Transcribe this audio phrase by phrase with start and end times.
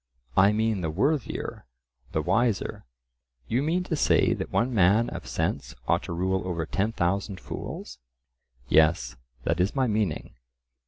[0.35, 1.67] "I mean the worthier,
[2.11, 2.85] the wiser."
[3.47, 7.39] You mean to say that one man of sense ought to rule over ten thousand
[7.39, 7.99] fools?
[8.67, 10.33] "Yes, that is my meaning."